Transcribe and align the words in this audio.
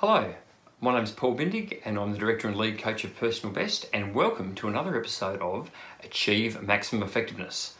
Hello, 0.00 0.32
my 0.80 0.94
name 0.94 1.04
is 1.04 1.10
Paul 1.10 1.36
Bindig 1.36 1.82
and 1.84 1.98
I'm 1.98 2.12
the 2.12 2.18
Director 2.18 2.48
and 2.48 2.56
Lead 2.56 2.78
Coach 2.78 3.04
of 3.04 3.14
Personal 3.18 3.54
Best 3.54 3.86
and 3.92 4.14
welcome 4.14 4.54
to 4.54 4.66
another 4.66 4.98
episode 4.98 5.38
of 5.42 5.70
Achieve 6.02 6.62
Maximum 6.62 7.06
Effectiveness. 7.06 7.74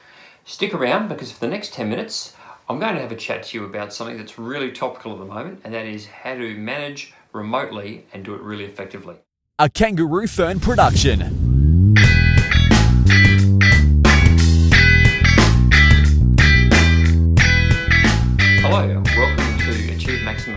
Stick 0.45 0.75
around 0.75 1.09
because 1.09 1.33
for 1.33 1.41
the 1.41 1.49
next 1.49 1.73
10 1.73 1.89
minutes 1.89 2.37
I'm 2.69 2.79
going 2.79 2.95
to 2.97 3.01
have 3.01 3.11
a 3.11 3.17
chat 3.17 3.45
to 3.45 3.57
you 3.57 3.65
about 3.65 3.95
something 3.95 4.19
that's 4.19 4.39
really 4.39 4.71
topical 4.71 5.15
at 5.15 5.19
the 5.19 5.25
moment 5.25 5.63
and 5.65 5.73
that 5.73 5.87
is 5.87 6.09
how 6.09 6.35
to 6.35 6.55
manage 6.57 7.15
remotely 7.33 8.05
and 8.13 8.23
do 8.23 8.35
it 8.35 8.43
really 8.43 8.67
effectively. 8.67 9.17
A 9.59 9.71
Kangaroo 9.71 10.27
Fern 10.27 10.61
production. 10.61 11.50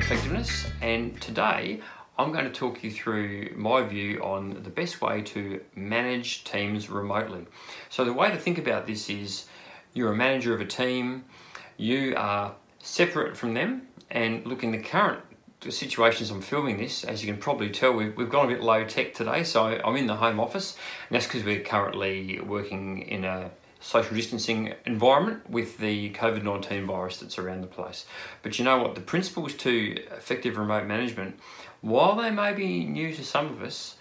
Effectiveness, 0.05 0.67
and 0.81 1.19
today 1.21 1.79
I'm 2.17 2.33
going 2.33 2.43
to 2.43 2.51
talk 2.51 2.83
you 2.83 2.91
through 2.91 3.53
my 3.55 3.83
view 3.83 4.21
on 4.21 4.61
the 4.61 4.69
best 4.69 5.01
way 5.01 5.21
to 5.21 5.61
manage 5.75 6.43
teams 6.43 6.89
remotely. 6.89 7.45
So, 7.87 8.03
the 8.03 8.11
way 8.11 8.29
to 8.29 8.35
think 8.37 8.57
about 8.57 8.85
this 8.85 9.09
is 9.09 9.45
you're 9.93 10.11
a 10.11 10.15
manager 10.15 10.53
of 10.53 10.59
a 10.59 10.65
team, 10.65 11.23
you 11.77 12.15
are 12.17 12.53
separate 12.79 13.37
from 13.37 13.53
them, 13.53 13.87
and 14.11 14.45
look 14.45 14.61
in 14.61 14.73
the 14.73 14.77
current 14.77 15.21
situations 15.69 16.31
I'm 16.31 16.41
filming 16.41 16.77
this, 16.77 17.05
as 17.05 17.23
you 17.23 17.31
can 17.31 17.39
probably 17.39 17.69
tell, 17.69 17.93
we've, 17.93 18.15
we've 18.17 18.29
gone 18.29 18.47
a 18.47 18.49
bit 18.49 18.61
low 18.61 18.83
tech 18.83 19.13
today. 19.13 19.45
So, 19.45 19.79
I'm 19.85 19.95
in 19.95 20.07
the 20.07 20.17
home 20.17 20.37
office, 20.37 20.75
and 21.07 21.15
that's 21.15 21.27
because 21.27 21.45
we're 21.45 21.63
currently 21.63 22.41
working 22.41 23.03
in 23.03 23.23
a 23.23 23.51
social 23.83 24.15
distancing 24.15 24.73
environment 24.85 25.47
with 25.49 25.77
the 25.77 26.09
COVID 26.11 26.43
19 26.43 26.87
virus 26.87 27.17
that's 27.17 27.37
around 27.37 27.61
the 27.61 27.67
place. 27.67 28.05
But 28.41 28.57
you 28.57 28.63
know 28.63 28.81
what? 28.81 28.95
The 28.95 29.01
principles 29.01 29.53
to 29.55 29.97
effective 30.15 30.57
remote 30.57 30.87
management, 30.87 31.37
while 31.81 32.15
they 32.15 32.31
may 32.31 32.53
be 32.53 32.85
new 32.85 33.13
to 33.13 33.23
some 33.25 33.47
of 33.47 33.61
us, 33.61 33.97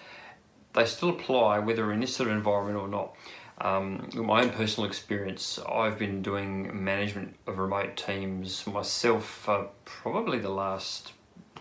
they 0.75 0.87
still 0.87 1.09
apply 1.09 1.59
whether 1.59 1.93
in 1.93 1.99
this 1.99 2.15
sort 2.15 2.31
of 2.31 2.37
environment 2.37 2.79
or 2.79 2.87
not. 2.87 3.15
Um, 3.61 4.09
my 4.15 4.43
own 4.43 4.51
personal 4.51 4.89
experience, 4.89 5.59
I've 5.71 5.99
been 5.99 6.23
doing 6.23 6.85
management 6.85 7.35
of 7.49 7.59
remote 7.59 7.97
teams 7.97 8.67
myself 8.67 9.25
for 9.27 9.69
probably 9.85 10.39
the 10.39 10.49
last 10.49 11.13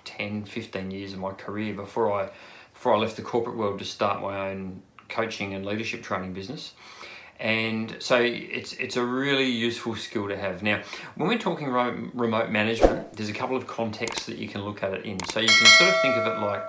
10, 0.05 0.45
15 0.45 0.91
years 0.91 1.13
of 1.13 1.19
my 1.19 1.31
career 1.31 1.73
before 1.73 2.13
I, 2.13 2.29
before 2.71 2.93
I 2.93 2.97
left 2.97 3.15
the 3.15 3.23
corporate 3.23 3.57
world 3.57 3.79
to 3.79 3.85
start 3.85 4.21
my 4.21 4.51
own 4.51 4.83
coaching 5.09 5.53
and 5.53 5.65
leadership 5.65 6.03
training 6.03 6.33
business 6.33 6.73
and 7.41 7.95
so 7.97 8.17
it's 8.21 8.73
it's 8.73 8.97
a 8.97 9.03
really 9.03 9.49
useful 9.49 9.95
skill 9.95 10.27
to 10.27 10.37
have. 10.37 10.61
Now, 10.61 10.83
when 11.15 11.27
we're 11.27 11.39
talking 11.39 11.69
remote 11.69 12.51
management, 12.51 13.13
there's 13.13 13.29
a 13.29 13.33
couple 13.33 13.57
of 13.57 13.65
contexts 13.65 14.27
that 14.27 14.37
you 14.37 14.47
can 14.47 14.61
look 14.61 14.83
at 14.83 14.93
it 14.93 15.05
in. 15.05 15.17
So 15.25 15.39
you 15.39 15.47
can 15.47 15.65
sort 15.65 15.89
of 15.89 16.01
think 16.01 16.17
of 16.17 16.27
it 16.27 16.39
like 16.45 16.63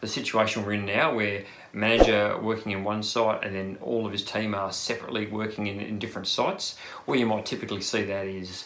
the 0.00 0.08
situation 0.08 0.64
we're 0.64 0.72
in 0.72 0.84
now, 0.84 1.14
where 1.14 1.44
manager 1.72 2.38
working 2.42 2.72
in 2.72 2.82
one 2.82 3.04
site 3.04 3.44
and 3.44 3.54
then 3.54 3.78
all 3.80 4.04
of 4.04 4.10
his 4.10 4.24
team 4.24 4.52
are 4.52 4.72
separately 4.72 5.26
working 5.28 5.68
in, 5.68 5.80
in 5.80 6.00
different 6.00 6.26
sites. 6.26 6.76
Where 7.04 7.18
you 7.18 7.26
might 7.26 7.46
typically 7.46 7.80
see 7.80 8.02
that 8.02 8.26
is 8.26 8.64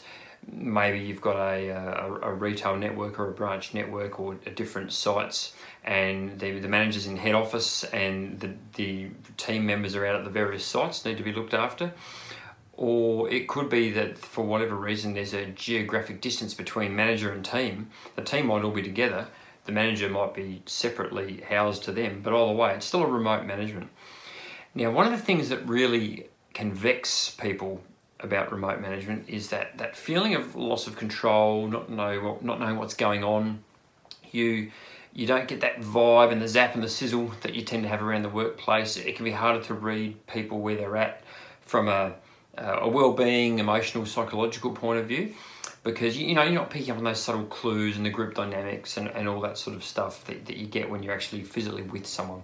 maybe 0.50 0.98
you've 0.98 1.20
got 1.20 1.36
a, 1.36 1.70
uh, 1.70 2.06
a, 2.06 2.30
a, 2.30 2.34
retail 2.34 2.76
network 2.76 3.18
or 3.18 3.28
a 3.28 3.32
branch 3.32 3.74
network 3.74 4.18
or 4.18 4.34
different 4.34 4.92
sites 4.92 5.54
and 5.84 6.38
the, 6.38 6.58
the 6.60 6.68
managers 6.68 7.06
in 7.06 7.16
head 7.16 7.34
office 7.34 7.84
and 7.84 8.40
the, 8.40 8.50
the 8.74 9.10
team 9.36 9.66
members 9.66 9.94
are 9.94 10.06
out 10.06 10.16
at 10.16 10.24
the 10.24 10.30
various 10.30 10.64
sites 10.64 11.04
need 11.04 11.16
to 11.18 11.22
be 11.22 11.32
looked 11.32 11.54
after. 11.54 11.92
Or 12.74 13.28
it 13.28 13.46
could 13.48 13.68
be 13.68 13.90
that 13.92 14.18
for 14.18 14.44
whatever 14.44 14.74
reason 14.74 15.12
there's 15.12 15.34
a 15.34 15.46
geographic 15.46 16.20
distance 16.22 16.54
between 16.54 16.96
manager 16.96 17.30
and 17.30 17.44
team. 17.44 17.90
The 18.16 18.22
team 18.22 18.46
might 18.46 18.64
all 18.64 18.70
be 18.70 18.82
together. 18.82 19.26
The 19.66 19.72
manager 19.72 20.08
might 20.08 20.34
be 20.34 20.62
separately 20.64 21.42
housed 21.48 21.84
to 21.84 21.92
them. 21.92 22.22
But 22.22 22.32
either 22.32 22.52
way 22.52 22.74
it's 22.74 22.86
still 22.86 23.02
a 23.02 23.06
remote 23.06 23.44
management. 23.44 23.90
Now 24.74 24.90
one 24.90 25.06
of 25.06 25.12
the 25.12 25.24
things 25.24 25.50
that 25.50 25.66
really 25.68 26.28
can 26.54 26.72
vex 26.72 27.30
people 27.30 27.82
about 28.20 28.52
remote 28.52 28.80
management 28.80 29.28
is 29.28 29.48
that 29.48 29.78
that 29.78 29.96
feeling 29.96 30.34
of 30.34 30.54
loss 30.54 30.86
of 30.86 30.96
control, 30.96 31.66
not 31.66 31.90
know 31.90 32.38
not 32.42 32.60
knowing 32.60 32.76
what's 32.76 32.94
going 32.94 33.24
on. 33.24 33.62
You 34.30 34.70
you 35.12 35.26
don't 35.26 35.48
get 35.48 35.60
that 35.62 35.80
vibe 35.80 36.30
and 36.30 36.40
the 36.40 36.48
zap 36.48 36.74
and 36.74 36.82
the 36.82 36.88
sizzle 36.88 37.32
that 37.42 37.54
you 37.54 37.62
tend 37.62 37.82
to 37.82 37.88
have 37.88 38.02
around 38.02 38.22
the 38.22 38.28
workplace. 38.28 38.96
It 38.96 39.16
can 39.16 39.24
be 39.24 39.32
harder 39.32 39.62
to 39.64 39.74
read 39.74 40.26
people 40.26 40.60
where 40.60 40.76
they're 40.76 40.96
at 40.96 41.22
from 41.62 41.88
a 41.88 42.14
a 42.58 42.88
well-being, 42.88 43.58
emotional, 43.58 44.04
psychological 44.04 44.72
point 44.72 44.98
of 45.00 45.06
view 45.06 45.34
because 45.82 46.16
you 46.18 46.34
know 46.34 46.42
you're 46.42 46.52
not 46.52 46.70
picking 46.70 46.90
up 46.90 46.98
on 46.98 47.04
those 47.04 47.20
subtle 47.20 47.44
clues 47.44 47.96
and 47.96 48.04
the 48.04 48.10
group 48.10 48.34
dynamics 48.34 48.96
and, 48.96 49.08
and 49.08 49.28
all 49.28 49.40
that 49.40 49.56
sort 49.56 49.74
of 49.74 49.82
stuff 49.82 50.24
that, 50.26 50.44
that 50.46 50.56
you 50.56 50.66
get 50.66 50.90
when 50.90 51.02
you're 51.02 51.14
actually 51.14 51.42
physically 51.42 51.82
with 51.82 52.06
someone. 52.06 52.42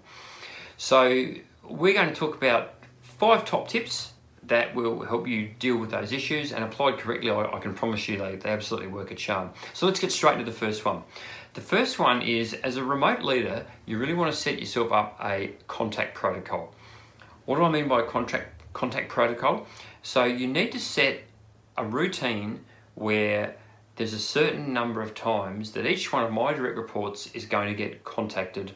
So 0.78 1.32
we're 1.62 1.94
going 1.94 2.08
to 2.08 2.14
talk 2.14 2.34
about 2.34 2.74
five 3.02 3.44
top 3.44 3.68
tips 3.68 4.12
that 4.48 4.74
will 4.74 5.02
help 5.04 5.26
you 5.26 5.50
deal 5.58 5.76
with 5.76 5.90
those 5.90 6.12
issues. 6.12 6.52
And 6.52 6.64
applied 6.64 6.98
correctly 6.98 7.30
I, 7.30 7.44
I, 7.44 7.58
can 7.58 7.74
promise 7.74 8.08
you 8.08 8.18
they, 8.18 8.36
they 8.36 8.50
absolutely 8.50 8.88
work 8.88 9.10
a 9.10 9.14
charm. 9.14 9.50
So 9.72 9.86
let's 9.86 10.00
get 10.00 10.12
straight 10.12 10.38
to 10.38 10.44
the 10.44 10.52
first 10.52 10.84
one. 10.84 11.02
The 11.54 11.60
first 11.60 11.98
one 11.98 12.22
is 12.22 12.52
as 12.52 12.76
a 12.76 12.84
remote 12.84 13.22
leader 13.22 13.66
you 13.86 13.98
really 13.98 14.14
want 14.14 14.32
to 14.32 14.36
set 14.36 14.58
yourself 14.58 14.92
up 14.92 15.18
a 15.22 15.54
contact 15.66 16.14
protocol. 16.14 16.74
What 17.46 17.56
do 17.56 17.64
i 17.64 17.70
mean 17.70 17.88
by 17.88 18.02
contact 18.02 18.62
contact 18.72 19.08
protocol? 19.08 19.66
So 20.02 20.24
you 20.24 20.46
need 20.46 20.72
to 20.72 20.80
set 20.80 21.20
a 21.76 21.84
routine 21.84 22.64
where 22.94 23.56
there's 23.96 24.12
a 24.12 24.18
certain 24.18 24.72
number 24.72 25.00
of 25.00 25.14
times 25.14 25.72
that 25.72 25.86
each 25.86 26.12
one 26.12 26.22
of 26.22 26.32
my 26.32 26.52
direct 26.52 26.76
reports 26.76 27.30
is 27.34 27.46
going 27.46 27.68
to 27.68 27.74
get 27.74 28.04
contacted 28.04 28.72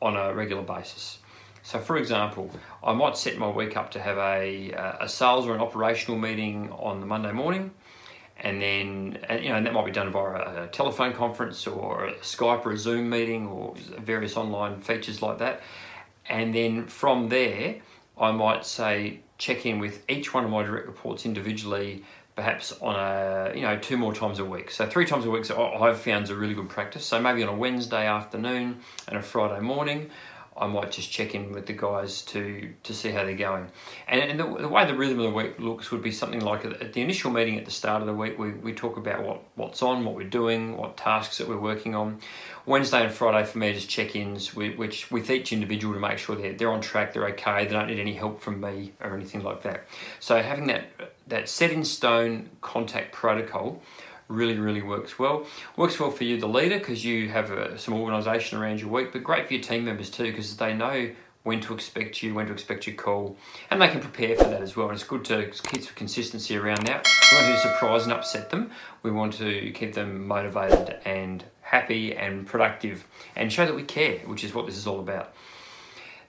on 0.00 0.16
a 0.16 0.32
regular 0.32 0.62
basis 0.62 1.18
so, 1.62 1.78
for 1.78 1.96
example, 1.96 2.50
I 2.82 2.92
might 2.92 3.16
set 3.16 3.38
my 3.38 3.48
week 3.48 3.76
up 3.76 3.92
to 3.92 4.00
have 4.00 4.18
a, 4.18 4.72
uh, 4.72 5.04
a 5.04 5.08
sales 5.08 5.46
or 5.46 5.54
an 5.54 5.60
operational 5.60 6.18
meeting 6.18 6.70
on 6.72 7.00
the 7.00 7.06
Monday 7.06 7.30
morning, 7.30 7.70
and 8.38 8.60
then 8.60 9.18
and, 9.28 9.42
you 9.42 9.50
know 9.50 9.56
and 9.56 9.66
that 9.66 9.72
might 9.72 9.86
be 9.86 9.92
done 9.92 10.10
via 10.10 10.64
a 10.64 10.68
telephone 10.68 11.12
conference 11.12 11.66
or 11.66 12.06
a 12.06 12.14
Skype 12.14 12.66
or 12.66 12.72
a 12.72 12.78
Zoom 12.78 13.08
meeting 13.08 13.46
or 13.46 13.74
various 13.98 14.36
online 14.36 14.80
features 14.80 15.22
like 15.22 15.38
that. 15.38 15.60
And 16.26 16.54
then 16.54 16.86
from 16.86 17.28
there, 17.28 17.76
I 18.18 18.32
might 18.32 18.66
say 18.66 19.20
check 19.38 19.64
in 19.64 19.78
with 19.78 20.02
each 20.08 20.34
one 20.34 20.44
of 20.44 20.50
my 20.50 20.62
direct 20.64 20.86
reports 20.86 21.24
individually, 21.26 22.04
perhaps 22.34 22.72
on 22.80 22.96
a 22.96 23.52
you 23.54 23.62
know 23.62 23.78
two 23.78 23.96
more 23.96 24.12
times 24.12 24.40
a 24.40 24.44
week. 24.44 24.72
So 24.72 24.86
three 24.86 25.06
times 25.06 25.26
a 25.26 25.30
week, 25.30 25.44
so 25.44 25.62
I've 25.62 26.00
found 26.00 26.24
is 26.24 26.30
a 26.30 26.36
really 26.36 26.54
good 26.54 26.68
practice. 26.68 27.06
So 27.06 27.20
maybe 27.20 27.44
on 27.44 27.48
a 27.48 27.56
Wednesday 27.56 28.08
afternoon 28.08 28.80
and 29.06 29.16
a 29.16 29.22
Friday 29.22 29.60
morning. 29.60 30.10
I 30.56 30.66
might 30.66 30.92
just 30.92 31.10
check 31.10 31.34
in 31.34 31.52
with 31.52 31.66
the 31.66 31.72
guys 31.72 32.22
to 32.26 32.72
to 32.82 32.94
see 32.94 33.10
how 33.10 33.24
they're 33.24 33.34
going. 33.34 33.68
And, 34.06 34.20
and 34.20 34.40
the, 34.40 34.62
the, 34.62 34.68
way 34.68 34.84
the 34.86 34.94
rhythm 34.94 35.18
of 35.20 35.24
the 35.24 35.36
week 35.36 35.58
looks 35.58 35.90
would 35.90 36.02
be 36.02 36.12
something 36.12 36.40
like 36.40 36.64
at 36.64 36.92
the 36.92 37.00
initial 37.00 37.30
meeting 37.30 37.58
at 37.58 37.64
the 37.64 37.70
start 37.70 38.02
of 38.02 38.06
the 38.06 38.14
week, 38.14 38.38
we, 38.38 38.50
we 38.50 38.74
talk 38.74 38.96
about 38.96 39.22
what, 39.22 39.42
what's 39.54 39.82
on, 39.82 40.04
what 40.04 40.14
we're 40.14 40.28
doing, 40.28 40.76
what 40.76 40.96
tasks 40.96 41.38
that 41.38 41.48
we're 41.48 41.58
working 41.58 41.94
on. 41.94 42.18
Wednesday 42.66 43.02
and 43.04 43.12
Friday 43.12 43.44
for 43.46 43.58
me 43.58 43.72
just 43.72 43.88
check-ins 43.88 44.54
with, 44.54 44.76
which 44.76 45.10
with 45.10 45.30
each 45.30 45.52
individual 45.52 45.94
to 45.94 46.00
make 46.00 46.18
sure 46.18 46.36
they're, 46.36 46.52
they're 46.52 46.70
on 46.70 46.80
track, 46.80 47.12
they're 47.12 47.26
okay, 47.28 47.64
they 47.64 47.72
don't 47.72 47.88
need 47.88 47.98
any 47.98 48.14
help 48.14 48.40
from 48.40 48.60
me 48.60 48.92
or 49.00 49.14
anything 49.14 49.42
like 49.42 49.62
that. 49.62 49.84
So 50.20 50.40
having 50.42 50.66
that 50.66 50.84
that 51.28 51.48
set 51.48 51.70
in 51.70 51.84
stone 51.84 52.50
contact 52.60 53.12
protocol 53.12 53.80
really, 54.32 54.58
really 54.58 54.82
works 54.82 55.18
well. 55.18 55.46
Works 55.76 56.00
well 56.00 56.10
for 56.10 56.24
you, 56.24 56.40
the 56.40 56.48
leader, 56.48 56.78
because 56.78 57.04
you 57.04 57.28
have 57.28 57.50
uh, 57.50 57.76
some 57.76 57.94
organisation 57.94 58.58
around 58.58 58.80
your 58.80 58.90
week, 58.90 59.12
but 59.12 59.22
great 59.22 59.46
for 59.46 59.54
your 59.54 59.62
team 59.62 59.84
members 59.84 60.10
too, 60.10 60.30
because 60.30 60.56
they 60.56 60.74
know 60.74 61.10
when 61.42 61.60
to 61.60 61.74
expect 61.74 62.22
you, 62.22 62.34
when 62.34 62.46
to 62.46 62.52
expect 62.52 62.86
your 62.86 62.94
call, 62.94 63.36
and 63.70 63.82
they 63.82 63.88
can 63.88 64.00
prepare 64.00 64.36
for 64.36 64.44
that 64.44 64.62
as 64.62 64.76
well. 64.76 64.88
And 64.88 64.94
it's 64.94 65.04
good 65.04 65.24
to 65.26 65.50
keep 65.64 65.82
some 65.82 65.94
consistency 65.94 66.56
around 66.56 66.86
that. 66.86 67.06
We 67.30 67.38
don't 67.38 67.50
want 67.50 67.62
to 67.62 67.68
surprise 67.68 68.04
and 68.04 68.12
upset 68.12 68.50
them. 68.50 68.70
We 69.02 69.10
want 69.10 69.34
to 69.34 69.72
keep 69.72 69.94
them 69.94 70.26
motivated 70.26 71.00
and 71.04 71.44
happy 71.62 72.14
and 72.14 72.46
productive 72.46 73.06
and 73.34 73.52
show 73.52 73.66
that 73.66 73.74
we 73.74 73.82
care, 73.82 74.18
which 74.20 74.44
is 74.44 74.54
what 74.54 74.66
this 74.66 74.76
is 74.76 74.86
all 74.86 75.00
about. 75.00 75.34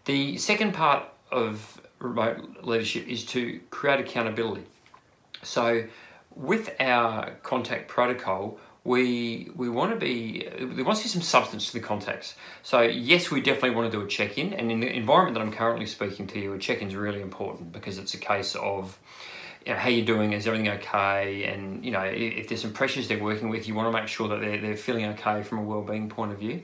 The 0.05 0.37
second 0.37 0.73
part 0.73 1.07
of 1.31 1.81
remote 1.99 2.63
leadership 2.63 3.07
is 3.07 3.25
to 3.27 3.59
create 3.69 3.99
accountability. 3.99 4.63
So 5.43 5.85
with 6.35 6.75
our 6.79 7.31
contact 7.43 7.87
protocol, 7.87 8.59
we 8.83 9.49
we 9.55 9.69
want 9.69 9.91
to 9.91 9.97
be 9.97 10.47
we 10.59 10.83
want 10.83 10.97
to 10.97 11.03
see 11.03 11.09
some 11.09 11.21
substance 11.21 11.67
to 11.67 11.73
the 11.73 11.79
contacts. 11.79 12.35
So 12.63 12.81
yes, 12.81 13.31
we 13.31 13.41
definitely 13.41 13.71
want 13.71 13.91
to 13.91 13.97
do 13.97 14.03
a 14.03 14.07
check-in, 14.07 14.53
and 14.53 14.71
in 14.71 14.81
the 14.81 14.93
environment 14.93 15.35
that 15.35 15.41
I'm 15.41 15.53
currently 15.53 15.85
speaking 15.85 16.27
to 16.27 16.39
you, 16.39 16.53
a 16.53 16.59
check-in 16.59 16.89
is 16.89 16.95
really 16.95 17.21
important 17.21 17.71
because 17.71 17.97
it's 17.97 18.13
a 18.13 18.17
case 18.17 18.55
of 18.55 18.99
you 19.65 19.71
know, 19.71 19.79
how 19.79 19.87
you're 19.87 20.05
doing, 20.05 20.33
is 20.33 20.45
everything 20.45 20.67
okay, 20.67 21.45
and 21.45 21.85
you 21.85 21.91
know 21.91 22.01
if 22.03 22.49
there's 22.49 22.61
some 22.61 22.73
pressures 22.73 23.07
they're 23.07 23.23
working 23.23 23.47
with, 23.47 23.67
you 23.67 23.73
want 23.73 23.93
to 23.93 23.97
make 23.97 24.09
sure 24.09 24.27
that 24.27 24.41
they're 24.41 24.59
they're 24.59 24.75
feeling 24.75 25.05
okay 25.05 25.43
from 25.43 25.59
a 25.59 25.63
well-being 25.63 26.09
point 26.09 26.33
of 26.33 26.39
view. 26.39 26.63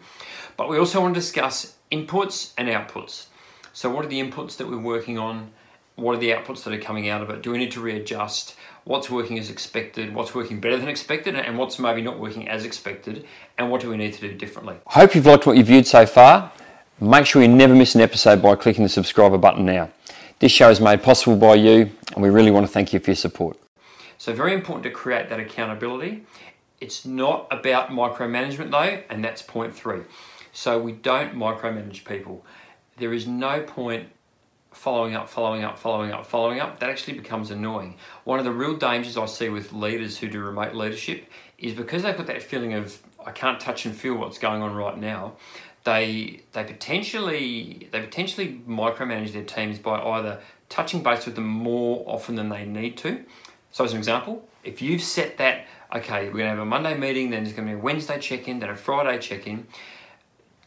But 0.57 0.67
we 0.67 0.77
also 0.77 0.99
want 0.99 1.13
to 1.13 1.19
discuss 1.19 1.75
inputs 1.89 2.53
and 2.57 2.67
outputs. 2.67 3.27
So 3.71 3.89
what 3.89 4.03
are 4.03 4.09
the 4.09 4.19
inputs 4.19 4.57
that 4.57 4.67
we're 4.67 4.77
working 4.77 5.17
on? 5.17 5.51
What 5.99 6.15
are 6.15 6.19
the 6.19 6.31
outputs 6.31 6.63
that 6.63 6.73
are 6.73 6.79
coming 6.79 7.09
out 7.09 7.21
of 7.21 7.29
it? 7.29 7.41
Do 7.41 7.51
we 7.51 7.57
need 7.57 7.71
to 7.71 7.81
readjust? 7.81 8.55
what's 8.89 9.07
working 9.07 9.37
as 9.37 9.51
expected, 9.51 10.15
what's 10.15 10.33
working 10.33 10.59
better 10.59 10.75
than 10.75 10.87
expected, 10.87 11.35
and 11.35 11.59
what's 11.59 11.77
maybe 11.77 12.01
not 12.01 12.17
working 12.17 12.47
as 12.47 12.65
expected, 12.65 13.23
and 13.59 13.69
what 13.69 13.81
do 13.81 13.89
we 13.89 13.97
need 13.97 14.13
to 14.13 14.21
do 14.21 14.33
differently. 14.33 14.75
I 14.87 14.93
hope 14.93 15.13
you've 15.13 15.27
liked 15.27 15.45
what 15.45 15.57
you've 15.57 15.67
viewed 15.67 15.85
so 15.85 16.07
far. 16.07 16.51
Make 16.99 17.27
sure 17.27 17.41
you 17.43 17.47
never 17.47 17.75
miss 17.75 17.93
an 17.93 18.01
episode 18.01 18.41
by 18.41 18.55
clicking 18.55 18.81
the 18.81 18.89
subscriber 18.89 19.37
button 19.37 19.63
now. 19.63 19.91
This 20.39 20.51
show 20.51 20.71
is 20.71 20.81
made 20.81 21.03
possible 21.03 21.37
by 21.37 21.53
you, 21.53 21.91
and 22.15 22.23
we 22.23 22.29
really 22.29 22.49
want 22.49 22.65
to 22.65 22.71
thank 22.71 22.91
you 22.91 22.99
for 22.99 23.11
your 23.11 23.15
support. 23.15 23.57
So, 24.17 24.33
very 24.33 24.53
important 24.53 24.83
to 24.85 24.89
create 24.89 25.29
that 25.29 25.39
accountability. 25.39 26.25
It's 26.81 27.05
not 27.05 27.47
about 27.51 27.89
micromanagement 27.89 28.71
though, 28.71 29.03
and 29.09 29.23
that's 29.23 29.43
point 29.43 29.75
three. 29.75 30.01
So, 30.51 30.79
we 30.79 30.93
don't 30.93 31.35
micromanage 31.35 32.05
people. 32.05 32.43
There 32.97 33.13
is 33.13 33.27
no 33.27 33.61
point 33.61 34.09
following 34.79 35.13
up, 35.13 35.27
following 35.27 35.61
up, 35.61 35.77
following 35.77 36.11
up, 36.11 36.25
following 36.25 36.61
up, 36.61 36.79
that 36.79 36.89
actually 36.89 37.17
becomes 37.17 37.51
annoying. 37.51 37.97
One 38.23 38.39
of 38.39 38.45
the 38.45 38.53
real 38.53 38.77
dangers 38.77 39.17
I 39.17 39.25
see 39.25 39.49
with 39.49 39.73
leaders 39.73 40.17
who 40.17 40.29
do 40.29 40.39
remote 40.39 40.73
leadership 40.73 41.25
is 41.57 41.73
because 41.73 42.03
they've 42.03 42.15
got 42.15 42.27
that 42.27 42.41
feeling 42.41 42.73
of 42.73 42.97
I 43.25 43.31
can't 43.31 43.59
touch 43.59 43.85
and 43.85 43.93
feel 43.93 44.15
what's 44.15 44.37
going 44.37 44.61
on 44.61 44.73
right 44.73 44.97
now. 44.97 45.33
They 45.83 46.43
they 46.53 46.63
potentially 46.63 47.89
they 47.91 47.99
potentially 47.99 48.61
micromanage 48.65 49.33
their 49.33 49.43
teams 49.43 49.79
by 49.79 49.99
either 49.99 50.39
touching 50.69 51.03
base 51.03 51.25
with 51.25 51.35
them 51.35 51.47
more 51.47 52.05
often 52.07 52.35
than 52.35 52.47
they 52.47 52.65
need 52.65 52.95
to. 52.99 53.25
So 53.71 53.83
as 53.83 53.91
an 53.91 53.97
example, 53.97 54.47
if 54.63 54.81
you've 54.81 55.03
set 55.03 55.37
that 55.39 55.67
okay, 55.93 56.29
we're 56.29 56.37
gonna 56.37 56.51
have 56.51 56.59
a 56.59 56.65
Monday 56.65 56.97
meeting, 56.97 57.31
then 57.31 57.43
there's 57.43 57.53
gonna 57.53 57.67
be 57.67 57.73
a 57.73 57.77
Wednesday 57.77 58.17
check-in, 58.17 58.59
then 58.59 58.69
a 58.69 58.77
Friday 58.77 59.19
check-in 59.19 59.67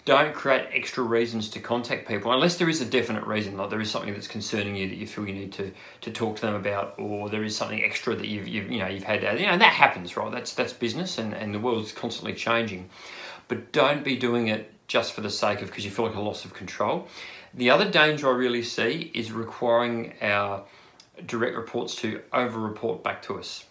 don't 0.05 0.35
create 0.35 0.67
extra 0.73 1.03
reasons 1.03 1.49
to 1.51 1.61
contact 1.61 2.09
people 2.09 2.33
unless 2.33 2.57
there 2.57 2.69
is 2.69 2.81
a 2.81 2.85
definite 2.85 3.25
reason 3.25 3.57
like 3.57 3.71
there 3.71 3.81
is 3.81 3.91
something 3.91 4.13
that's 4.13 4.27
concerning 4.27 4.75
you 4.75 4.89
that 4.89 4.97
you 4.97 5.07
feel 5.07 5.27
you 5.27 5.35
need 5.35 5.53
to 5.53 5.73
to 6.01 6.11
talk 6.11 6.37
to 6.37 6.43
them 6.43 6.55
about 6.55 6.95
or 6.99 7.29
there 7.29 7.45
is 7.45 7.57
something 7.57 7.83
extra 7.85 8.15
that 8.15 8.27
you've, 8.27 8.49
you've 8.49 8.71
you 8.71 8.79
know 8.79 8.89
you've 8.89 9.05
had 9.05 9.23
you 9.39 9.47
know 9.47 9.57
that 9.57 9.73
happens 9.73 10.17
right? 10.17 10.33
That's 10.33 10.55
that's 10.55 10.73
business 10.73 11.19
and 11.19 11.33
and 11.35 11.55
the 11.55 11.61
world 11.61 11.85
is 11.85 11.93
constantly 11.93 12.35
changing. 12.35 12.91
But 13.49 13.73
don't 13.73 14.03
be 14.03 14.17
doing 14.17 14.49
it 14.49 14.73
just 14.89 15.13
for 15.13 15.21
the 15.21 15.31
sake 15.31 15.63
of 15.63 15.69
because 15.69 15.85
you 15.85 15.91
feel 15.91 16.07
like 16.07 16.15
a 16.15 16.21
loss 16.21 16.45
of 16.45 16.55
control. 16.55 17.09
The 17.55 17.71
other 17.71 17.89
danger 17.91 18.29
i 18.29 18.35
really 18.35 18.63
see 18.63 19.11
is 19.15 19.31
requiring 19.31 20.15
our 20.23 20.65
direct 21.27 21.57
reports 21.57 21.95
to 21.97 22.23
over 22.33 22.59
report 22.59 23.05
back 23.05 23.23
to 23.23 23.39
us 23.39 23.67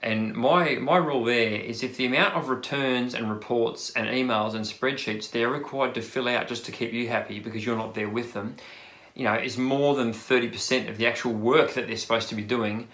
and 0.00 0.34
my, 0.34 0.76
my 0.76 0.96
rule 0.96 1.24
there 1.24 1.60
is 1.60 1.82
if 1.82 1.96
the 1.96 2.06
amount 2.06 2.34
of 2.34 2.48
returns 2.48 3.14
and 3.14 3.30
reports 3.30 3.90
and 3.90 4.06
emails 4.06 4.54
and 4.54 4.64
spreadsheets 4.64 5.30
they're 5.30 5.50
required 5.50 5.94
to 5.94 6.02
fill 6.02 6.28
out 6.28 6.46
just 6.46 6.64
to 6.66 6.72
keep 6.72 6.92
you 6.92 7.08
happy 7.08 7.40
because 7.40 7.66
you're 7.66 7.76
not 7.76 7.94
there 7.94 8.08
with 8.08 8.32
them, 8.32 8.54
you 9.14 9.24
know, 9.24 9.34
is 9.34 9.58
more 9.58 9.96
than 9.96 10.12
30% 10.12 10.88
of 10.88 10.98
the 10.98 11.06
actual 11.06 11.32
work 11.32 11.74
that 11.74 11.88
they're 11.88 11.96
supposed 11.96 12.28
to 12.28 12.36
be 12.36 12.42
doing, 12.42 12.86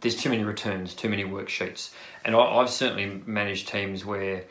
there's 0.00 0.16
too 0.16 0.28
many 0.28 0.42
returns, 0.42 0.94
too 0.94 1.08
many 1.08 1.24
worksheets. 1.24 1.90
And 2.24 2.34
I, 2.34 2.54
have 2.56 2.70
certainly 2.70 3.22
managed 3.26 3.68
teams 3.68 4.04
where, 4.04 4.44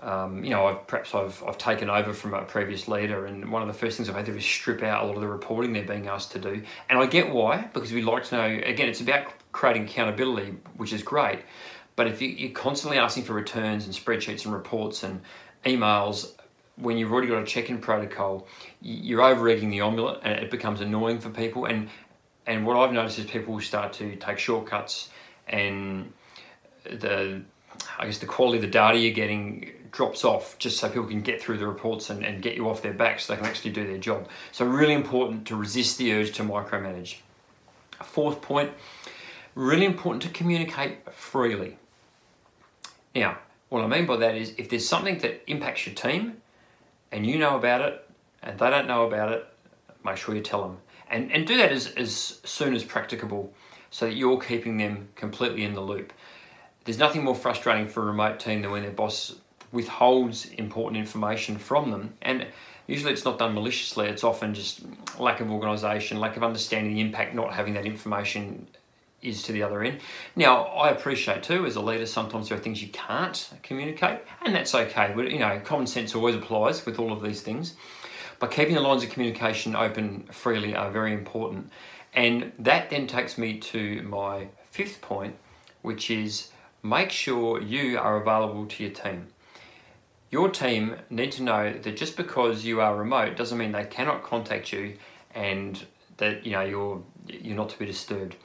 um, 0.00 0.42
you 0.42 0.50
know, 0.50 0.66
I've, 0.66 0.86
perhaps 0.88 1.14
I've, 1.14 1.42
I've 1.44 1.58
taken 1.58 1.88
over 1.88 2.12
from 2.12 2.34
a 2.34 2.42
previous 2.42 2.88
leader, 2.88 3.26
and 3.26 3.52
one 3.52 3.62
of 3.62 3.68
the 3.68 3.74
first 3.74 3.96
things 3.96 4.08
I've 4.08 4.16
had 4.16 4.26
to 4.26 4.32
do 4.32 4.38
is 4.38 4.44
strip 4.44 4.82
out 4.82 5.04
a 5.04 5.06
lot 5.06 5.14
of 5.14 5.20
the 5.20 5.28
reporting 5.28 5.72
they're 5.72 5.84
being 5.84 6.08
asked 6.08 6.32
to 6.32 6.40
do. 6.40 6.62
And 6.88 6.98
I 6.98 7.06
get 7.06 7.32
why, 7.32 7.68
because 7.72 7.92
we 7.92 8.02
like 8.02 8.24
to 8.24 8.36
know, 8.36 8.60
again, 8.64 8.88
it's 8.88 9.00
about 9.00 9.26
creating 9.58 9.82
accountability, 9.82 10.54
which 10.76 10.92
is 10.92 11.02
great. 11.02 11.40
But 11.96 12.06
if 12.06 12.22
you, 12.22 12.48
are 12.48 12.52
constantly 12.52 12.96
asking 12.96 13.24
for 13.24 13.32
returns 13.32 13.86
and 13.86 13.92
spreadsheets 13.92 14.44
and 14.44 14.54
reports 14.54 15.02
and 15.02 15.20
emails, 15.64 16.30
when 16.76 16.96
you've 16.96 17.10
already 17.10 17.26
got 17.26 17.42
a 17.42 17.44
check-in 17.44 17.78
protocol, 17.78 18.46
you're 18.80 19.20
overeating 19.20 19.70
the 19.70 19.80
omelette, 19.80 20.20
and 20.22 20.38
it 20.38 20.52
becomes 20.52 20.80
annoying 20.80 21.18
for 21.18 21.30
people. 21.30 21.64
And 21.64 21.88
and 22.46 22.64
what 22.64 22.76
I've 22.76 22.92
noticed 22.92 23.18
is 23.18 23.26
people 23.26 23.60
start 23.60 23.92
to 23.94 24.14
take 24.14 24.38
shortcuts, 24.38 25.10
and 25.48 26.12
the 26.84 27.42
I 27.98 28.06
guess 28.06 28.18
the 28.18 28.26
quality 28.26 28.58
of 28.58 28.62
the 28.62 28.70
data 28.70 28.96
you're 28.96 29.12
getting 29.12 29.72
drops 29.90 30.24
off 30.24 30.56
just 30.60 30.78
so 30.78 30.88
people 30.88 31.08
can 31.08 31.22
get 31.22 31.42
through 31.42 31.58
the 31.58 31.66
reports 31.66 32.10
and, 32.10 32.24
and 32.24 32.42
get 32.42 32.54
you 32.54 32.70
off 32.70 32.80
their 32.80 32.92
back 32.92 33.18
so 33.18 33.32
they 33.32 33.38
can 33.38 33.46
actually 33.46 33.72
do 33.72 33.84
their 33.84 33.98
job. 33.98 34.28
So 34.52 34.64
really 34.64 34.94
important 34.94 35.48
to 35.48 35.56
resist 35.56 35.98
the 35.98 36.12
urge 36.12 36.30
to 36.36 36.44
micromanage. 36.44 37.16
A 38.00 38.04
Fourth 38.04 38.40
point, 38.40 38.70
really 39.58 39.84
important 39.84 40.22
to 40.22 40.28
communicate 40.28 41.12
freely. 41.12 41.76
Now, 43.12 43.38
what 43.70 43.82
I 43.82 43.88
mean 43.88 44.06
by 44.06 44.16
that 44.18 44.36
is 44.36 44.54
if 44.56 44.68
there's 44.68 44.88
something 44.88 45.18
that 45.18 45.42
impacts 45.50 45.84
your 45.84 45.96
team 45.96 46.36
and 47.10 47.26
you 47.26 47.38
know 47.38 47.56
about 47.56 47.80
it 47.80 48.08
and 48.40 48.56
they 48.56 48.70
don't 48.70 48.86
know 48.86 49.04
about 49.04 49.32
it, 49.32 49.44
make 50.04 50.16
sure 50.16 50.36
you 50.36 50.42
tell 50.42 50.62
them. 50.62 50.78
And, 51.10 51.32
and 51.32 51.44
do 51.44 51.56
that 51.56 51.72
as, 51.72 51.88
as 51.88 52.40
soon 52.44 52.72
as 52.72 52.84
practicable 52.84 53.52
so 53.90 54.06
that 54.06 54.14
you're 54.14 54.38
keeping 54.38 54.76
them 54.76 55.08
completely 55.16 55.64
in 55.64 55.74
the 55.74 55.80
loop. 55.80 56.12
There's 56.84 56.98
nothing 56.98 57.24
more 57.24 57.34
frustrating 57.34 57.88
for 57.88 58.04
a 58.04 58.06
remote 58.06 58.38
team 58.38 58.62
than 58.62 58.70
when 58.70 58.82
their 58.82 58.92
boss 58.92 59.34
withholds 59.72 60.46
important 60.50 60.98
information 60.98 61.58
from 61.58 61.90
them. 61.90 62.14
And 62.22 62.46
usually 62.86 63.12
it's 63.12 63.24
not 63.24 63.40
done 63.40 63.54
maliciously, 63.54 64.06
it's 64.06 64.22
often 64.22 64.54
just 64.54 64.82
lack 65.18 65.40
of 65.40 65.50
organisation, 65.50 66.20
lack 66.20 66.36
of 66.36 66.44
understanding 66.44 66.94
the 66.94 67.00
impact 67.00 67.34
not 67.34 67.52
having 67.52 67.74
that 67.74 67.86
information 67.86 68.68
is 69.22 69.42
to 69.44 69.52
the 69.52 69.62
other 69.62 69.82
end. 69.82 70.00
Now, 70.36 70.64
I 70.64 70.90
appreciate 70.90 71.42
too, 71.42 71.66
as 71.66 71.76
a 71.76 71.80
leader, 71.80 72.06
sometimes 72.06 72.48
there 72.48 72.58
are 72.58 72.60
things 72.60 72.82
you 72.82 72.88
can't 72.88 73.50
communicate, 73.62 74.20
and 74.42 74.54
that's 74.54 74.74
okay. 74.74 75.12
But, 75.14 75.30
you 75.30 75.40
know, 75.40 75.60
common 75.64 75.86
sense 75.86 76.14
always 76.14 76.36
applies 76.36 76.84
with 76.86 76.98
all 76.98 77.12
of 77.12 77.22
these 77.22 77.40
things. 77.40 77.74
But 78.38 78.52
keeping 78.52 78.74
the 78.74 78.80
lines 78.80 79.02
of 79.02 79.10
communication 79.10 79.74
open 79.74 80.28
freely 80.30 80.76
are 80.76 80.90
very 80.90 81.12
important. 81.12 81.70
And 82.14 82.52
that 82.60 82.90
then 82.90 83.06
takes 83.06 83.36
me 83.36 83.58
to 83.58 84.02
my 84.02 84.48
fifth 84.70 85.00
point, 85.00 85.36
which 85.82 86.10
is 86.10 86.50
make 86.82 87.10
sure 87.10 87.60
you 87.60 87.98
are 87.98 88.20
available 88.20 88.66
to 88.66 88.84
your 88.84 88.92
team. 88.92 89.28
Your 90.30 90.50
team 90.50 90.96
need 91.10 91.32
to 91.32 91.42
know 91.42 91.72
that 91.72 91.96
just 91.96 92.16
because 92.16 92.64
you 92.64 92.80
are 92.80 92.94
remote 92.94 93.36
doesn't 93.36 93.56
mean 93.56 93.72
they 93.72 93.84
cannot 93.84 94.22
contact 94.22 94.72
you 94.72 94.96
and 95.34 95.84
that 96.18 96.44
you 96.44 96.52
know 96.52 96.60
you're 96.60 97.02
you're 97.26 97.56
not 97.56 97.70
to 97.70 97.78
be 97.78 97.86
disturbed. 97.86 98.36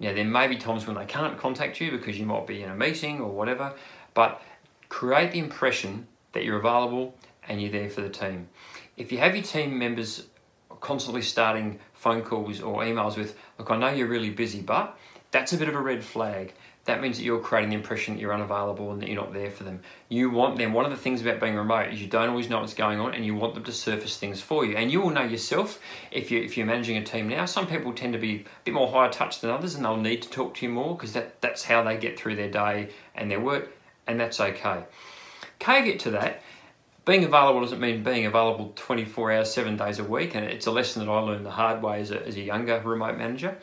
Now, 0.00 0.12
there 0.14 0.24
may 0.24 0.46
be 0.46 0.56
times 0.56 0.86
when 0.86 0.96
they 0.96 1.06
can't 1.06 1.36
contact 1.38 1.80
you 1.80 1.90
because 1.90 2.18
you 2.18 2.26
might 2.26 2.46
be 2.46 2.62
in 2.62 2.70
a 2.70 2.74
meeting 2.74 3.20
or 3.20 3.30
whatever, 3.30 3.74
but 4.14 4.40
create 4.88 5.32
the 5.32 5.38
impression 5.38 6.06
that 6.32 6.44
you're 6.44 6.58
available 6.58 7.16
and 7.48 7.60
you're 7.60 7.70
there 7.70 7.90
for 7.90 8.00
the 8.00 8.08
team. 8.08 8.48
If 8.96 9.10
you 9.10 9.18
have 9.18 9.34
your 9.34 9.44
team 9.44 9.78
members 9.78 10.26
constantly 10.80 11.22
starting 11.22 11.80
phone 11.94 12.22
calls 12.22 12.60
or 12.60 12.82
emails 12.82 13.16
with, 13.16 13.36
look, 13.58 13.70
I 13.70 13.76
know 13.76 13.88
you're 13.88 14.06
really 14.06 14.30
busy, 14.30 14.60
but 14.60 14.96
that's 15.30 15.52
a 15.52 15.56
bit 15.56 15.68
of 15.68 15.74
a 15.74 15.80
red 15.80 16.04
flag 16.04 16.54
that 16.88 17.02
means 17.02 17.18
that 17.18 17.24
you're 17.24 17.38
creating 17.38 17.68
the 17.68 17.76
impression 17.76 18.14
that 18.14 18.20
you're 18.20 18.32
unavailable 18.32 18.92
and 18.92 19.02
that 19.02 19.08
you're 19.08 19.20
not 19.20 19.34
there 19.34 19.50
for 19.50 19.62
them. 19.62 19.80
You 20.08 20.30
want 20.30 20.56
them, 20.56 20.72
one 20.72 20.86
of 20.86 20.90
the 20.90 20.96
things 20.96 21.20
about 21.20 21.38
being 21.38 21.54
remote 21.54 21.92
is 21.92 22.00
you 22.00 22.08
don't 22.08 22.30
always 22.30 22.48
know 22.48 22.60
what's 22.60 22.72
going 22.72 22.98
on 22.98 23.12
and 23.12 23.26
you 23.26 23.34
want 23.34 23.52
them 23.52 23.64
to 23.64 23.72
surface 23.72 24.16
things 24.16 24.40
for 24.40 24.64
you. 24.64 24.74
And 24.74 24.90
you 24.90 25.02
will 25.02 25.10
know 25.10 25.22
yourself 25.22 25.80
if, 26.10 26.30
you, 26.30 26.40
if 26.40 26.56
you're 26.56 26.64
managing 26.64 26.96
a 26.96 27.04
team 27.04 27.28
now. 27.28 27.44
Some 27.44 27.66
people 27.66 27.92
tend 27.92 28.14
to 28.14 28.18
be 28.18 28.36
a 28.36 28.44
bit 28.64 28.72
more 28.72 28.90
higher 28.90 29.10
touch 29.10 29.42
than 29.42 29.50
others 29.50 29.74
and 29.74 29.84
they'll 29.84 29.98
need 29.98 30.22
to 30.22 30.30
talk 30.30 30.54
to 30.54 30.66
you 30.66 30.72
more 30.72 30.96
because 30.96 31.12
that, 31.12 31.42
that's 31.42 31.62
how 31.62 31.82
they 31.82 31.98
get 31.98 32.18
through 32.18 32.36
their 32.36 32.50
day 32.50 32.88
and 33.14 33.30
their 33.30 33.40
work, 33.40 33.70
and 34.06 34.18
that's 34.18 34.40
okay. 34.40 34.84
Caveat 35.58 35.98
to 36.00 36.10
that, 36.12 36.40
being 37.04 37.22
available 37.22 37.60
doesn't 37.60 37.80
mean 37.80 38.02
being 38.02 38.24
available 38.24 38.72
24 38.76 39.32
hours, 39.32 39.52
seven 39.52 39.76
days 39.76 39.98
a 39.98 40.04
week, 40.04 40.34
and 40.34 40.46
it's 40.46 40.66
a 40.66 40.70
lesson 40.70 41.04
that 41.04 41.12
I 41.12 41.18
learned 41.20 41.44
the 41.44 41.50
hard 41.50 41.82
way 41.82 42.00
as 42.00 42.10
a, 42.10 42.26
as 42.26 42.36
a 42.36 42.40
younger 42.40 42.80
remote 42.80 43.18
manager 43.18 43.58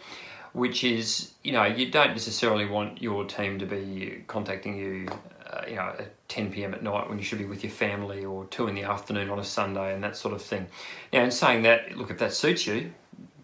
which 0.55 0.85
is 0.85 1.33
you 1.43 1.51
know 1.51 1.65
you 1.65 1.91
don't 1.91 2.11
necessarily 2.11 2.65
want 2.65 3.01
your 3.01 3.25
team 3.25 3.59
to 3.59 3.65
be 3.65 4.23
contacting 4.27 4.77
you 4.77 5.05
uh, 5.51 5.61
you 5.67 5.75
know 5.75 5.93
at 5.99 6.27
10 6.29 6.51
p.m. 6.51 6.73
at 6.73 6.81
night 6.81 7.09
when 7.09 7.17
you 7.17 7.23
should 7.25 7.39
be 7.39 7.45
with 7.45 7.61
your 7.61 7.71
family 7.71 8.23
or 8.23 8.45
2 8.45 8.69
in 8.69 8.75
the 8.75 8.83
afternoon 8.83 9.29
on 9.29 9.37
a 9.37 9.43
Sunday 9.43 9.93
and 9.93 10.01
that 10.03 10.15
sort 10.15 10.33
of 10.33 10.41
thing. 10.41 10.65
Now 11.11 11.23
in 11.23 11.31
saying 11.31 11.63
that 11.63 11.97
look 11.97 12.09
if 12.09 12.17
that 12.19 12.33
suits 12.33 12.65
you 12.65 12.93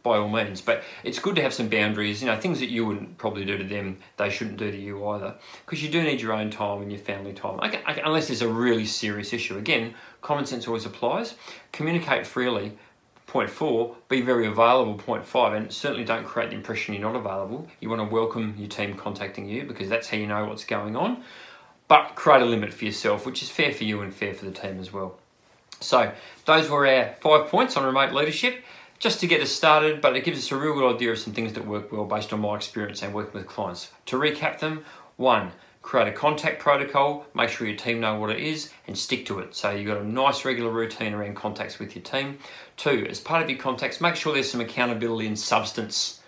by 0.04 0.18
all 0.18 0.30
means 0.30 0.62
but 0.62 0.84
it's 1.04 1.20
good 1.20 1.36
to 1.36 1.42
have 1.42 1.54
some 1.54 1.68
boundaries 1.68 2.22
you 2.22 2.28
know 2.28 2.40
things 2.40 2.60
that 2.60 2.70
you 2.70 2.86
wouldn't 2.86 3.18
probably 3.18 3.46
do 3.46 3.58
to 3.58 3.64
them 3.64 3.98
they 4.18 4.30
shouldn't 4.30 4.58
do 4.58 4.72
to 4.72 4.78
you 4.78 5.06
either 5.10 5.36
because 5.66 5.84
you 5.84 5.90
do 5.90 6.02
need 6.02 6.20
your 6.20 6.34
own 6.34 6.50
time 6.50 6.82
and 6.82 6.92
your 6.92 7.00
family 7.00 7.34
time 7.34 7.60
unless 8.04 8.28
there's 8.28 8.42
a 8.42 8.48
really 8.48 8.86
serious 8.86 9.32
issue 9.32 9.58
again 9.58 9.94
common 10.22 10.44
sense 10.44 10.68
always 10.68 10.88
applies 10.88 11.36
communicate 11.72 12.26
freely 12.26 12.76
Point 13.32 13.50
four, 13.50 13.96
be 14.10 14.20
very 14.20 14.46
available. 14.46 14.96
Point 14.96 15.26
five, 15.26 15.54
and 15.54 15.72
certainly 15.72 16.04
don't 16.04 16.26
create 16.26 16.50
the 16.50 16.58
impression 16.58 16.94
you're 16.94 17.02
not 17.02 17.16
available. 17.16 17.66
You 17.80 17.90
want 17.90 18.02
to 18.02 18.14
welcome 18.14 18.56
your 18.58 18.68
team 18.68 18.94
contacting 18.96 19.48
you 19.48 19.64
because 19.64 19.88
that's 19.88 20.10
how 20.10 20.18
you 20.18 20.28
know 20.28 20.44
what's 20.44 20.66
going 20.66 20.98
on. 20.98 21.24
but 21.88 22.16
create 22.16 22.42
a 22.42 22.46
limit 22.46 22.74
for 22.74 22.84
yourself, 22.84 23.26
which 23.26 23.42
is 23.42 23.50
fair 23.50 23.72
for 23.72 23.86
you 23.86 24.02
and 24.02 24.14
fair 24.14 24.34
for 24.34 24.44
the 24.44 24.52
team 24.52 24.82
as 24.82 24.92
well. 24.92 25.18
So, 25.80 26.12
those 26.44 26.70
were 26.70 26.86
our 26.86 27.16
five 27.22 27.48
points 27.48 27.78
on 27.78 27.86
remote 27.86 28.12
leadership 28.12 28.66
just 29.00 29.22
to 29.22 29.28
get 29.28 29.42
us 29.42 29.50
started, 29.50 30.02
but 30.02 30.18
it 30.18 30.26
gives 30.26 30.40
us 30.40 30.52
a 30.52 30.58
real 30.58 30.74
good 30.74 30.94
idea 30.96 31.12
of 31.14 31.18
some 31.18 31.32
things 31.32 31.54
that 31.54 31.66
work 31.66 31.90
well 31.90 32.04
based 32.04 32.34
on 32.34 32.42
my 32.42 32.58
experience 32.58 33.02
and 33.02 33.14
working 33.14 33.40
with 33.40 33.48
clients. 33.48 33.92
To 34.08 34.18
recap 34.18 34.60
them, 34.60 34.84
one, 35.16 35.54
create 35.82 36.08
a 36.08 36.12
contact 36.12 36.60
protocol, 36.60 37.26
make 37.34 37.50
sure 37.50 37.68
your 37.68 37.76
team 37.76 38.00
know 38.00 38.20
what 38.20 38.30
it 38.30 38.40
is 38.40 38.70
and 38.88 38.98
stick 38.98 39.26
to 39.26 39.40
it. 39.40 39.56
So 39.56 39.72
you've 39.72 39.88
got 39.88 39.98
a 39.98 40.08
nice 40.08 40.46
regular 40.46 40.70
routine 40.70 41.14
around 41.14 41.36
contacts 41.36 41.80
with 41.80 41.96
your 41.96 42.04
team. 42.04 42.38
Two, 42.78 43.08
as 43.10 43.20
part 43.20 43.44
of 43.44 43.50
your 43.50 43.60
contacts, 43.60 44.00
make 44.00 44.16
sure 44.16 44.34
there's 44.34 44.52
some 44.52 44.62
accountability 44.62 45.28
and 45.28 45.38
substance 45.38 46.20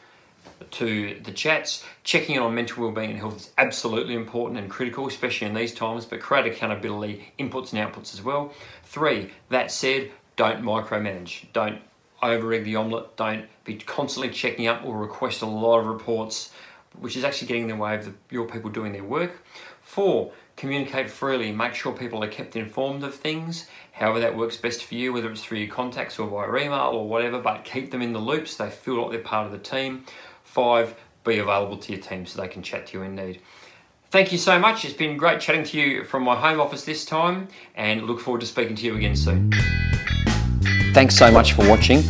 to 0.71 1.19
the 1.23 1.31
chats. 1.31 1.83
Checking 2.03 2.35
in 2.35 2.41
on 2.41 2.55
mental 2.55 2.83
wellbeing 2.83 3.11
and 3.11 3.19
health 3.19 3.37
is 3.37 3.51
absolutely 3.57 4.15
important 4.15 4.59
and 4.59 4.69
critical, 4.69 5.07
especially 5.07 5.47
in 5.47 5.53
these 5.53 5.73
times, 5.73 6.05
but 6.05 6.19
create 6.19 6.51
accountability, 6.51 7.31
inputs 7.37 7.73
and 7.73 7.93
outputs 7.93 8.13
as 8.13 8.21
well. 8.21 8.53
Three, 8.83 9.31
that 9.49 9.71
said, 9.71 10.11
don't 10.35 10.63
micromanage. 10.63 11.45
Don't 11.53 11.79
over 12.21 12.53
egg 12.53 12.63
the 12.63 12.75
omelette. 12.75 13.15
Don't 13.17 13.45
be 13.65 13.75
constantly 13.75 14.31
checking 14.31 14.67
up 14.67 14.83
or 14.83 14.97
request 14.97 15.41
a 15.41 15.45
lot 15.45 15.79
of 15.79 15.85
reports, 15.85 16.51
which 16.99 17.17
is 17.17 17.23
actually 17.23 17.47
getting 17.47 17.63
in 17.63 17.69
the 17.69 17.75
way 17.75 17.95
of 17.95 18.05
the, 18.05 18.13
your 18.29 18.47
people 18.47 18.69
doing 18.69 18.91
their 18.91 19.03
work. 19.03 19.43
Four, 19.81 20.31
communicate 20.55 21.09
freely. 21.09 21.51
Make 21.51 21.75
sure 21.75 21.93
people 21.93 22.23
are 22.23 22.29
kept 22.29 22.55
informed 22.55 23.03
of 23.03 23.13
things, 23.13 23.67
however 23.91 24.19
that 24.19 24.35
works 24.35 24.57
best 24.57 24.83
for 24.83 24.95
you, 24.95 25.13
whether 25.13 25.31
it's 25.31 25.43
through 25.43 25.59
your 25.59 25.73
contacts 25.73 26.19
or 26.19 26.27
via 26.27 26.65
email 26.65 26.91
or 26.93 27.07
whatever, 27.07 27.39
but 27.39 27.63
keep 27.63 27.91
them 27.91 28.01
in 28.01 28.13
the 28.13 28.19
loop 28.19 28.47
so 28.47 28.65
they 28.65 28.71
feel 28.71 29.01
like 29.01 29.11
they're 29.11 29.19
part 29.19 29.45
of 29.45 29.51
the 29.51 29.57
team. 29.57 30.05
Five, 30.43 30.95
be 31.23 31.39
available 31.39 31.77
to 31.77 31.91
your 31.93 32.01
team 32.01 32.25
so 32.25 32.41
they 32.41 32.47
can 32.47 32.63
chat 32.63 32.87
to 32.87 32.97
you 32.97 33.03
in 33.03 33.15
need. 33.15 33.41
Thank 34.11 34.31
you 34.31 34.37
so 34.37 34.59
much. 34.59 34.85
It's 34.85 34.93
been 34.93 35.17
great 35.17 35.39
chatting 35.41 35.63
to 35.63 35.79
you 35.79 36.03
from 36.03 36.23
my 36.23 36.35
home 36.35 36.61
office 36.61 36.85
this 36.85 37.03
time 37.03 37.47
and 37.73 38.03
look 38.03 38.19
forward 38.19 38.41
to 38.41 38.47
speaking 38.47 38.75
to 38.75 38.85
you 38.85 38.95
again 38.95 39.15
soon. 39.15 39.51
Thanks 40.93 41.15
so 41.15 41.31
much 41.31 41.53
for 41.53 41.67
watching. 41.67 42.03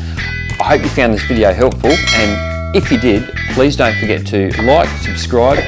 I 0.59 0.77
hope 0.77 0.81
you 0.81 0.89
found 0.89 1.13
this 1.13 1.23
video 1.23 1.53
helpful 1.53 1.91
and 1.91 2.52
if 2.73 2.91
you 2.91 2.97
did, 2.97 3.29
please 3.53 3.75
don't 3.75 3.95
forget 3.97 4.25
to 4.27 4.49
like, 4.63 4.89
subscribe 4.99 5.59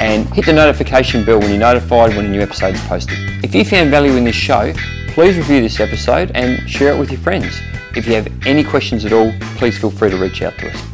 and 0.00 0.26
hit 0.34 0.46
the 0.46 0.52
notification 0.52 1.24
bell 1.24 1.38
when 1.38 1.50
you're 1.50 1.58
notified 1.58 2.16
when 2.16 2.26
a 2.26 2.28
new 2.28 2.40
episode 2.40 2.74
is 2.74 2.80
posted. 2.82 3.18
If 3.44 3.54
you 3.54 3.64
found 3.64 3.90
value 3.90 4.16
in 4.16 4.24
this 4.24 4.34
show, 4.34 4.72
please 5.08 5.36
review 5.36 5.60
this 5.60 5.78
episode 5.78 6.32
and 6.34 6.68
share 6.68 6.94
it 6.94 6.98
with 6.98 7.10
your 7.10 7.20
friends. 7.20 7.60
If 7.94 8.06
you 8.06 8.14
have 8.14 8.28
any 8.46 8.64
questions 8.64 9.04
at 9.04 9.12
all, 9.12 9.32
please 9.56 9.78
feel 9.78 9.90
free 9.90 10.10
to 10.10 10.16
reach 10.16 10.42
out 10.42 10.58
to 10.58 10.70
us. 10.70 10.93